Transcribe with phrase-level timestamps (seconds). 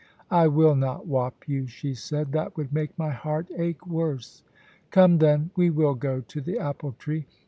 [0.15, 4.41] * I will not whop you,* she said;* that would make my heart ache worse.
[4.89, 7.27] Come, then, we will go to the apple tree.